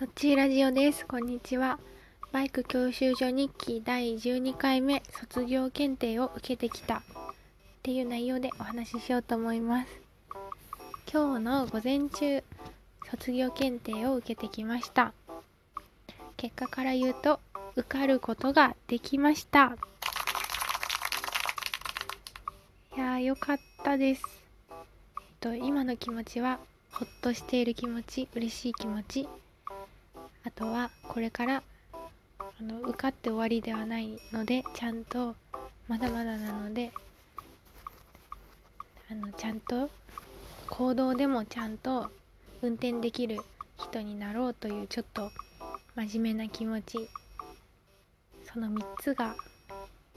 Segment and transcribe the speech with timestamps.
[0.00, 1.04] トッチーラジオです。
[1.04, 1.78] こんにちは。
[2.32, 7.02] バイク教習所日記第12回目卒業検定を受けてきたっ
[7.82, 9.88] ていう内容でお話ししようと思います。
[11.12, 12.42] 今日の午前中、
[13.10, 15.12] 卒業検定を受けてきました。
[16.38, 17.38] 結果から言うと、
[17.76, 19.76] 受かることができました。
[22.96, 24.24] いやー、よかったです。
[24.70, 24.76] えっ
[25.40, 26.58] と、今の気持ちは、
[26.90, 29.28] ほっとしている気持ち、嬉しい気持ち、
[30.44, 31.62] あとはこれから
[31.92, 35.34] あの受かって終わりではないのでちゃんと
[35.88, 36.92] まだまだなので
[39.10, 39.90] あのちゃんと
[40.68, 42.10] 行動でもちゃんと
[42.62, 43.38] 運転できる
[43.78, 45.30] 人になろうというちょっと
[45.96, 47.08] 真面目な気持ち。
[48.52, 49.36] その3つが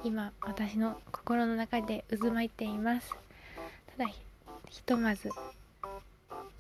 [0.03, 3.15] 今私の心の中で渦巻いています。
[3.95, 4.09] ただ
[4.69, 5.29] ひとまず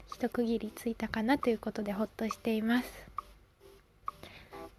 [0.07, 3.12] 一区切りついたかなということでほっとしています。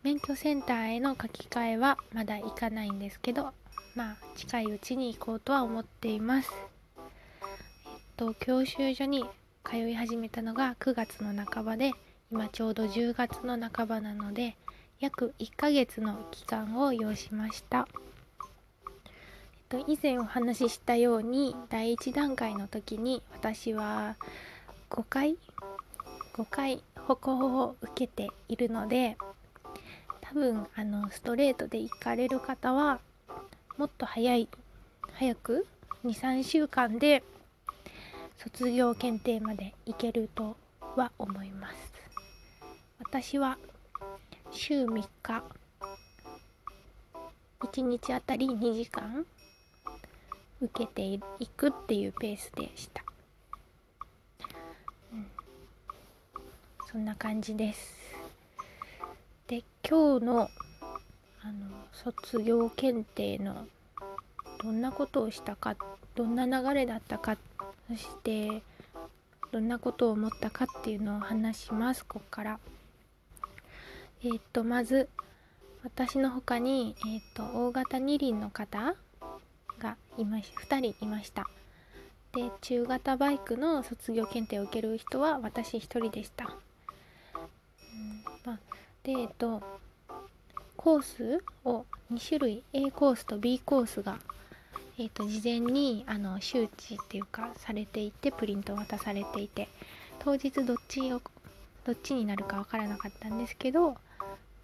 [0.04, 3.54] 免許センターへの書き換えはまだ行かないんですけど
[3.94, 6.52] まあ近いうちに行こうとは思っています。
[6.98, 9.24] えっと教習所に
[9.64, 11.92] 通い始めたのが9月の半ばで
[12.30, 14.56] 今ちょうど10月の半ばなので
[15.00, 17.88] 約1ヶ月の期間を要しました。
[19.70, 24.16] えっと以前お話ししたように第1段階の時に私は
[24.90, 25.38] 5回
[26.34, 29.16] 5回歩行を受けているので
[30.34, 32.98] 分あのストレートで行かれる方は
[33.78, 34.48] もっと早い
[35.12, 35.66] 早く
[36.04, 37.22] 23週間で
[38.36, 40.56] 卒業検定まで行けると
[40.96, 41.76] は思います。
[42.98, 43.58] 私は
[44.50, 45.44] 週3日
[47.60, 49.24] 1日あたり2時間
[50.60, 51.20] 受けてい
[51.56, 53.04] くっていうペースでした、
[55.12, 55.26] うん、
[56.90, 58.03] そんな感じです。
[59.86, 60.50] 今日の
[61.42, 63.66] あの卒業検定の
[64.62, 65.76] どんなことをしたか
[66.14, 67.36] どんな流れだったか
[67.88, 68.62] そして
[69.52, 72.58] どんなことを思ったかっていうのを話しますここから。
[74.24, 75.10] えっ、とまず
[75.82, 78.96] 私の他に、えーと、大型二輪の方
[79.78, 81.44] がいまし2人いました。
[82.32, 86.56] で中型バイクの卒業検定を受ける人は私1人でした。
[89.04, 89.62] でえっと
[90.76, 94.18] コースを2種類 A コースと B コースが、
[94.98, 99.68] えっと事前にあの周知っていうかされていてプリントを渡されていて
[100.20, 101.20] 当日どっちを
[101.84, 103.96] どっちになるか分からなかったんですけど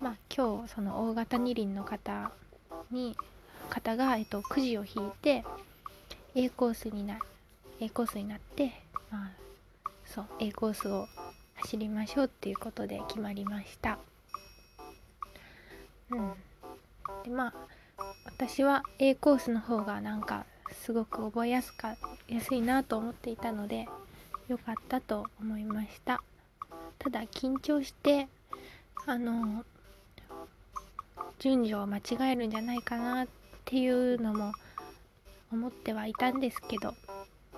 [0.00, 2.32] まあ今日その大型二輪の方
[2.90, 3.14] に
[3.68, 5.44] 方が、えっと、くじを引いて
[6.34, 7.18] A コースにな
[7.78, 8.72] A コースになって
[9.10, 9.30] まあ
[10.06, 11.06] そう A コースを
[11.56, 13.98] 走りましょうっていうことで決まりました。
[16.10, 16.32] うん。
[17.24, 17.54] でまあ
[18.24, 21.96] 私は A コースの方がなんかすごく覚えやすか
[22.28, 23.86] やすいなと思っていたので
[24.48, 26.22] 良かったと思いました。
[26.98, 28.28] ただ緊張して
[29.06, 29.64] あの
[31.38, 33.28] 順序を間違えるんじゃないかなっ
[33.64, 34.52] ていうのも
[35.50, 36.94] 思ってはいたんですけど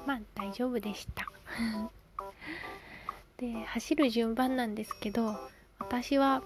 [0.06, 1.26] まあ大丈夫でした。
[3.38, 5.36] で走る順番なんですけど
[5.80, 6.44] 私は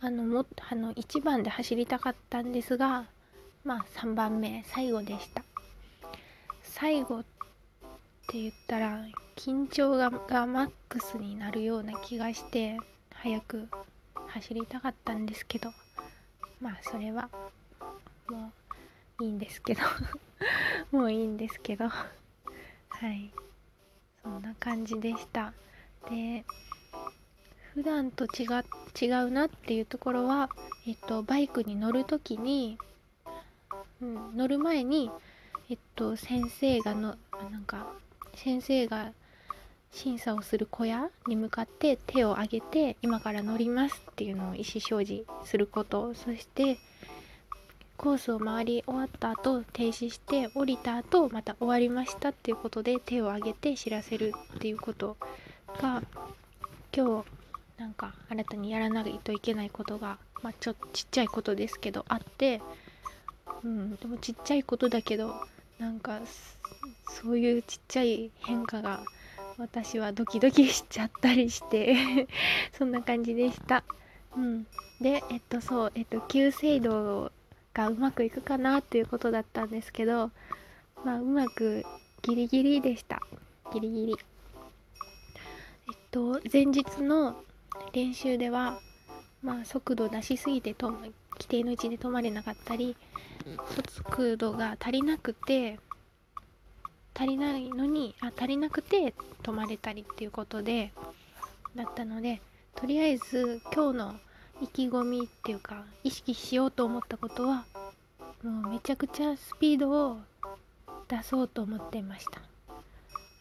[0.00, 3.06] あのもあの1番で走りたかったんですが
[3.64, 5.42] まあ3番目最後でした。
[6.62, 7.24] 最後っ
[8.28, 9.04] て言ったら
[9.36, 12.76] 緊張ががマックスになるような気がして
[13.14, 13.68] 早く
[14.28, 15.70] 走りたかったんですけど
[16.60, 17.30] まあそれは
[18.28, 18.52] も
[19.20, 19.80] ういいんですけど
[20.92, 23.30] もういいんですけどはい。
[24.22, 25.52] そんな感じでした。
[26.10, 26.44] で
[27.76, 28.46] 普段と違
[28.98, 30.48] 違うなっていうところは、
[30.88, 32.78] えっと、バイクに乗る時に、
[34.00, 35.10] うん、乗る前に、
[35.68, 37.16] えっと、先生がの
[37.52, 37.86] なんか
[38.34, 39.12] 先生が
[39.92, 46.14] 審査をする小屋に向かって手を挙げて今から乗りますっていうのを意思表示すること。
[46.14, 46.78] そして
[47.98, 55.18] コースを回り終わった後停止して降りた後また終わりましたっていうことで手を挙げて知らせるっていうこと
[55.80, 56.02] が
[56.94, 57.35] 今日
[57.78, 62.62] なんか新たにやらないといけないことが、まあ、ちょっちっちゃいことですけどあって、
[63.62, 65.34] うん、でもちっちゃいことだけど
[65.78, 66.20] なんか
[67.22, 69.02] そういうちっちゃい変化が
[69.58, 71.96] 私はドキドキしちゃったりして
[72.76, 73.84] そんな感じでした。
[74.36, 74.66] うん、
[75.00, 77.30] でえっとそうえっと急制度
[77.74, 80.30] がうまくいくかなっていうことだったんですけど
[81.04, 81.84] まあうまく
[82.22, 83.20] ギリギリでした。
[83.72, 84.16] ギリギリ。
[85.88, 87.42] えっと前日の
[87.92, 88.80] 練習では
[89.42, 91.12] まあ速度出しすぎてと規
[91.48, 92.96] 定の位置で止まれなかったり
[93.88, 95.78] 速度が足りなくて
[97.14, 100.92] 足りないのにあ足りなくて止まれたりっていうことで
[101.74, 102.40] だったので
[102.74, 104.14] とりあえず今日の
[104.60, 107.64] 意気込みっていうか意識しようと思ったことは
[108.42, 110.18] もうめちゃくちゃスピードを
[111.08, 112.40] 出そうと思っていました。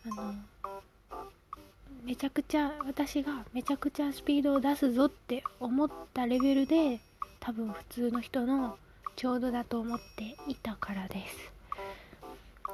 [0.08, 0.36] あの
[2.06, 7.00] めちゃくちゃ私がめちゃくちゃスピードを出すぞって思ったレベルで
[7.40, 8.78] 多分普通の人の
[9.16, 11.52] ちょうどだと思っていたからです。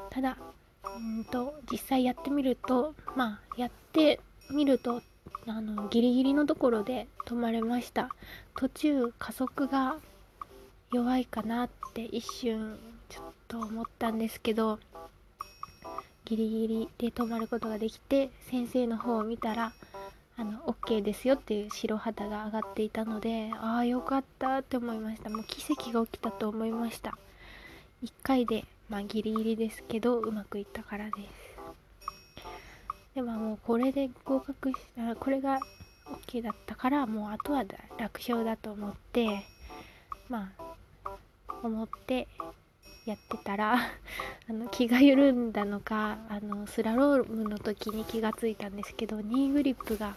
[0.10, 0.38] ただ
[0.83, 4.19] うんと実際やってみるとまあやって
[4.51, 5.01] みると
[5.48, 8.10] あのギリギリのところで止まれました。
[8.57, 9.95] 途中加速が
[10.92, 14.78] 弱いかなって一瞬ちょっと思ったんですけど
[16.25, 19.73] ギリギリで止まることができて先生の方を見たら
[20.38, 25.29] あの OK ですよっていう白旗が上がっていたのでああよかったって思いました。
[25.29, 27.18] もう奇跡が起きたと思いました。
[28.03, 31.51] 1回でまあギリギリですけどうまくいったからです。
[33.13, 35.59] でももうこれで合格したこれが
[36.27, 37.63] OK だったからもうあとは
[37.97, 39.44] 楽勝だと思って
[40.29, 41.18] まあ
[41.62, 42.27] 思って
[43.11, 43.75] やってたら
[44.49, 50.15] あの気が緩んだのかあのスラロームの時に気がついたんですけどニーグリップが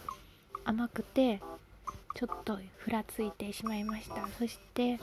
[0.63, 1.41] 甘くて
[2.15, 4.27] ちょっとふらついてしまいました。
[4.39, 4.99] そして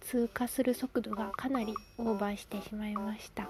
[0.00, 3.48] 通過する速度がかなりオーバーしてしまいました。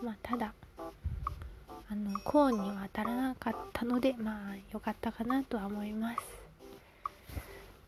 [0.00, 0.54] まあただ
[1.88, 6.18] あのコーンには当たらなかったのでまあ良かったかなとは思います。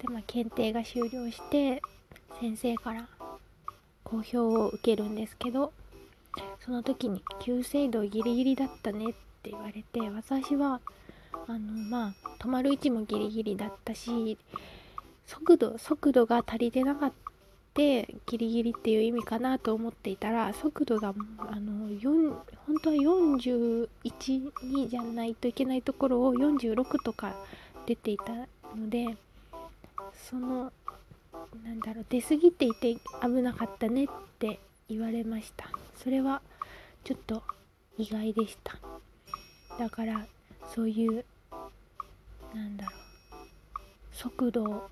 [0.01, 1.81] でまあ検定が終了して
[2.41, 3.09] 先生から
[4.05, 5.73] 好評を受けるんですけど
[6.65, 9.13] その時に急制度ギリギリだったねっ
[9.43, 10.81] て言われて私は
[11.47, 14.39] あのまあ止まる位置もギリギリだったし
[15.27, 17.17] 速度速度が足りてなかった
[17.75, 18.07] ギ
[18.37, 22.35] リギリっていう意味かなと思っていたら速度があの4
[22.67, 27.35] 本当は41、2じゃないといけないところを46とか
[27.87, 28.35] 出ていた
[28.77, 29.17] ので
[30.13, 30.71] その
[31.65, 34.09] なんだろう出過ぎていて危なかったねっ
[34.39, 34.59] て
[34.89, 36.43] 言われましたそれは
[37.05, 37.43] ちょっと
[37.99, 38.77] 意外でした
[39.79, 40.27] だから
[40.75, 41.25] そういう
[42.55, 42.95] なんだろう
[44.13, 44.91] 速度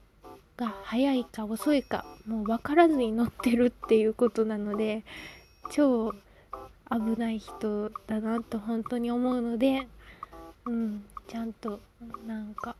[0.57, 5.03] が速いか遅いかもう分からずに乗ってるっていうことなので
[5.71, 6.13] 超
[6.91, 9.87] 危ない人だなと本当に思うので
[10.67, 11.81] うんちゃんと
[12.27, 12.77] なんか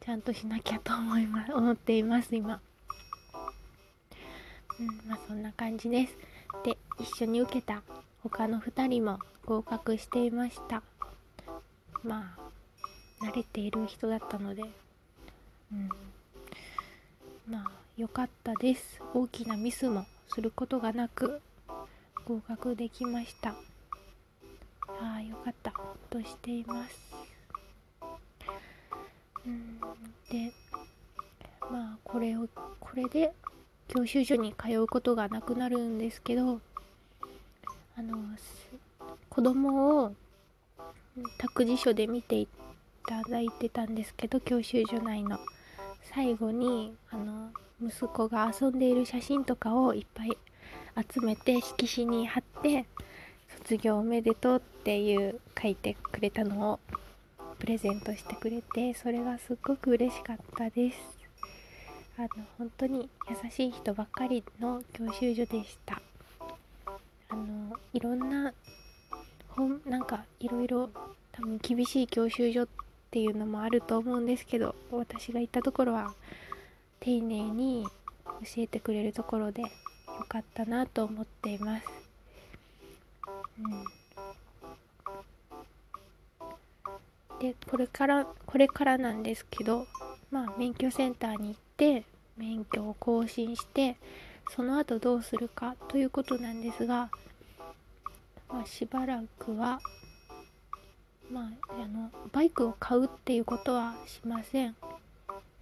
[0.00, 2.60] ちゃんとしなきゃと思います思っています今。
[4.80, 6.16] うんまあそんな感じです。
[6.64, 7.82] で一緒に受けた
[8.22, 10.82] 他の2人も合格していました。
[12.02, 14.62] まあ慣れている人だったので。
[15.72, 15.88] うん。
[17.48, 19.00] まあ良かったです。
[19.12, 21.40] 大きなミスもすることがなく
[22.26, 23.50] 合格できました。
[23.50, 25.72] ああよかった
[26.10, 26.98] としています。
[29.46, 29.78] うん。
[30.30, 30.52] で
[31.70, 32.48] まあこれを
[32.80, 33.32] これで
[33.88, 36.60] 教習所に通うことがなくなるんですけど
[37.96, 38.18] あの
[39.28, 40.14] 子供を
[41.38, 42.48] 託児所で見てい
[43.06, 45.38] ただいてたんですけど教習所内の。
[46.14, 47.50] 最後にあの
[47.82, 50.38] 息子が遊んでいる写真とかをいっぱい
[51.12, 52.86] 集めて色紙に貼って
[53.58, 56.80] 卒業おめでとうっていう書いてくれたのを
[57.58, 61.13] プレゼントしてくれてそれがすっごく嬉しかったです。
[62.16, 62.28] あの
[62.58, 66.00] 本当に優しい人ばっかりの教習所でした。
[67.28, 68.52] あのいろんな
[69.48, 70.90] 本なんかいろいろ
[71.32, 72.68] 多分厳しい教習所っ
[73.10, 76.14] ていうのもあると思うんですけど私が行ったところは
[77.00, 77.84] 丁寧に
[78.24, 79.68] 教えてくれるところでよ
[80.28, 81.84] かったなと思っています、
[87.32, 89.86] うん、でこれからこれからなんですけど
[90.34, 92.04] まあ免許センターに行って
[92.36, 93.96] 免許を更新して
[94.50, 97.08] その後どうするかということなんですが、
[98.48, 99.78] まあ、しばらくは、
[101.30, 104.74] まあ、あのバイクを買うっていうことはしません。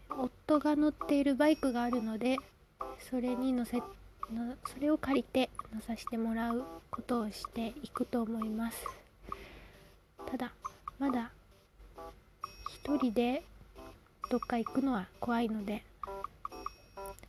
[0.09, 2.39] 夫が乗っているバイクがあるので
[3.11, 3.85] それに乗せの
[4.65, 8.79] それを借りて乗させてもらうことをしていくと思います。
[10.27, 10.51] ただ
[10.99, 11.31] まだ
[12.85, 13.43] 一人で
[14.33, 15.85] どっか行くのは怖いので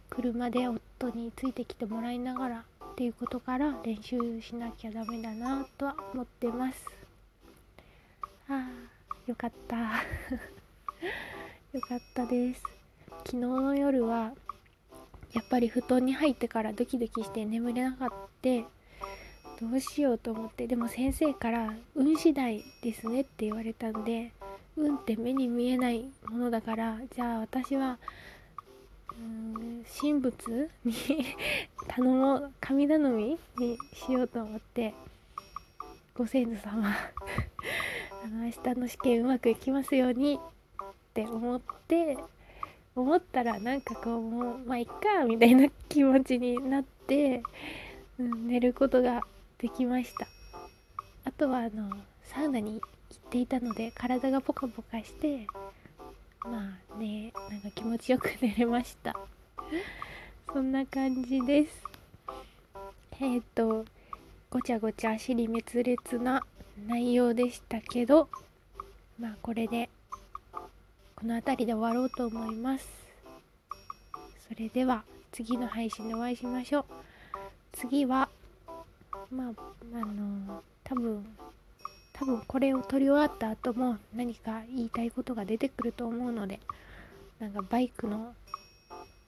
[0.10, 2.63] 車で夫についてきてもらいながらっ
[2.95, 6.86] ていうことから練習しなきゃダメだなとは思ってます。
[8.48, 9.75] あーよかった。
[11.74, 12.63] よかったです。
[13.25, 14.31] 昨日の夜は
[15.33, 18.10] やっぱり布団に入ってからドキドキして眠れなかっ
[18.41, 18.50] た
[19.60, 24.31] どうしようと思ってでも先生から「運次第ですね」って言われたんで
[24.75, 27.98] 運って目に見えないものだからじゃあ私は
[30.00, 30.94] 神仏に
[31.88, 34.94] 頼もう神頼みにしようと思って
[36.15, 42.18] ご先祖様あの明日の試験うまくいきますようにって思って
[42.96, 47.44] 思ったらなんかこうもうまあいっかみたいな気持ちになって、
[48.20, 49.22] うん、寝ることが
[49.58, 50.27] できました。
[51.25, 51.89] あとはあの
[52.24, 52.82] サウナに
[53.13, 55.46] 行っていたので体がポカポカして
[56.43, 59.15] まあねなんか気持ちよく寝れました。
[60.51, 61.84] そんな感じです。
[63.20, 63.86] えっ、ー、と
[64.50, 66.43] ごちゃごちゃ尻滅裂な
[66.88, 68.29] 内容でしたけど
[69.20, 69.89] まあこれで
[71.15, 72.88] この辺りで終わろうと思います。
[74.48, 76.86] それでは次の配信でお会いしましょう。
[77.74, 78.29] 次は
[79.32, 79.53] まあ
[79.96, 81.25] あの多分
[82.13, 86.60] 多分これを撮り終わった後も何か言いたいことが出てくると思うので
[87.39, 88.34] なんかバイクの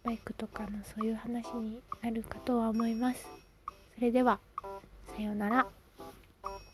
[0.04, 3.28] バイクとかのそういう話になるかとは思います。
[3.96, 4.40] それでは
[5.16, 5.85] さようなら。